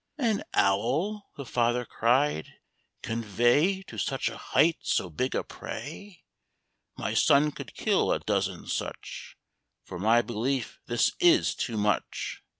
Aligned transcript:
"An 0.17 0.41
owl," 0.55 1.29
the 1.37 1.45
father 1.45 1.85
cried, 1.85 2.55
"convey 3.03 3.83
To 3.83 3.99
such 3.99 4.29
a 4.29 4.35
height 4.35 4.77
so 4.81 5.11
big 5.11 5.35
a 5.35 5.43
prey! 5.43 6.23
My 6.97 7.13
son 7.13 7.51
could 7.51 7.75
kill 7.75 8.11
a 8.11 8.17
dozen 8.19 8.65
such; 8.65 9.37
For 9.83 9.99
my 9.99 10.23
belief 10.23 10.79
this 10.87 11.11
is 11.19 11.53
too 11.53 11.77
much!" 11.77 12.41